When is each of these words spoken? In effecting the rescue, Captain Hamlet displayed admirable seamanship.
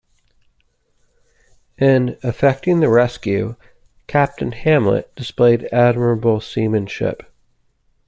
In 1.77 2.17
effecting 2.23 2.79
the 2.79 2.89
rescue, 2.89 3.55
Captain 4.07 4.51
Hamlet 4.51 5.13
displayed 5.15 5.69
admirable 5.71 6.41
seamanship. 6.41 7.31